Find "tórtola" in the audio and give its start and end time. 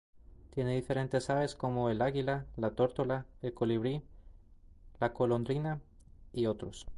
2.71-3.27